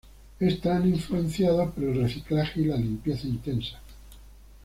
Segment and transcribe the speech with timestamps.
[0.39, 3.77] Están influenciados por el reciclaje y la limpieza intensa.